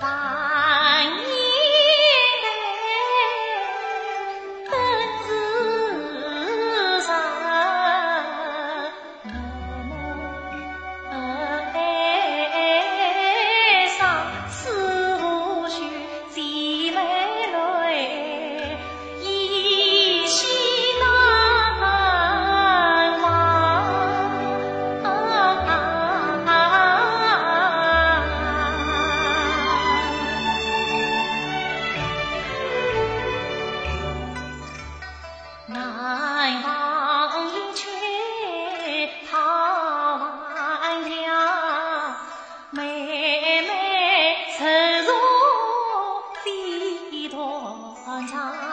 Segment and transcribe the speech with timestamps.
[0.00, 0.43] 打
[48.28, 48.63] time.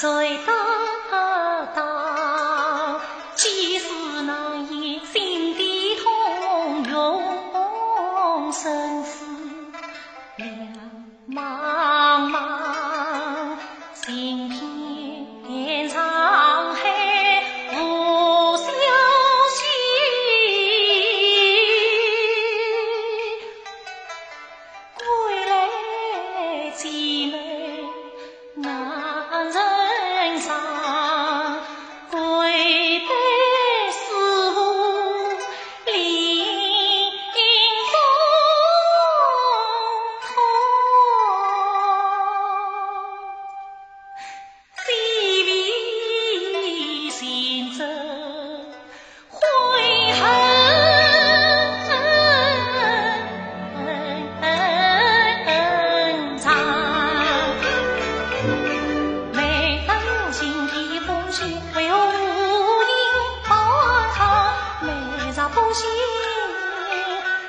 [0.00, 0.08] 再
[0.46, 0.79] 多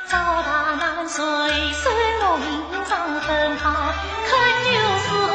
[0.08, 1.24] 赵大难随
[1.74, 3.66] 身我名章分发，
[4.30, 4.32] 可
[4.74, 5.31] 有是？